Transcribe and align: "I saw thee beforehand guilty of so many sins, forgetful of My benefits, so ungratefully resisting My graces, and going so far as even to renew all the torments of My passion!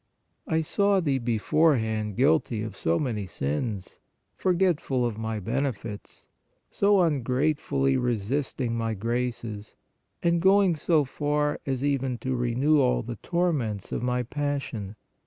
"I 0.47 0.61
saw 0.61 0.99
thee 0.99 1.19
beforehand 1.19 2.17
guilty 2.17 2.63
of 2.63 2.75
so 2.75 2.97
many 2.97 3.27
sins, 3.27 3.99
forgetful 4.33 5.05
of 5.05 5.19
My 5.19 5.39
benefits, 5.39 6.25
so 6.71 7.01
ungratefully 7.01 7.97
resisting 7.97 8.75
My 8.75 8.95
graces, 8.95 9.75
and 10.23 10.41
going 10.41 10.75
so 10.75 11.05
far 11.05 11.59
as 11.67 11.83
even 11.83 12.17
to 12.17 12.35
renew 12.35 12.79
all 12.79 13.03
the 13.03 13.17
torments 13.17 13.91
of 13.91 14.01
My 14.01 14.23
passion! 14.23 14.95